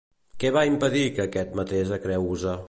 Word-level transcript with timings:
Què 0.43 0.51
va 0.55 0.63
impedir 0.69 1.03
que 1.19 1.27
aquest 1.29 1.55
matés 1.61 1.93
a 1.99 2.01
Creusa? 2.09 2.59